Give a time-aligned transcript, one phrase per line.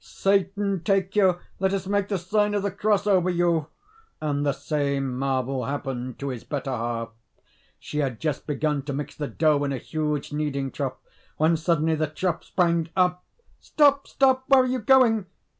[0.03, 3.67] "Satan take you, let us make the sign of the cross over you!"
[4.19, 7.09] And the same marvel happened to his better half.
[7.77, 10.97] She had just begun to mix the dough in a huge kneading trough
[11.37, 13.23] when suddenly the trough sprang up.
[13.59, 14.45] "Stop, stop!
[14.47, 15.27] where are you going?"